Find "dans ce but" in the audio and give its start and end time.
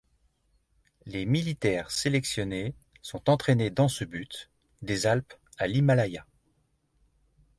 3.69-4.49